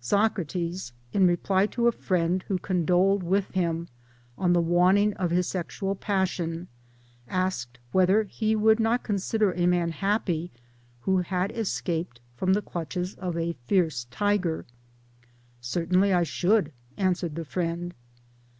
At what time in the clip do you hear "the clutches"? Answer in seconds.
12.52-13.14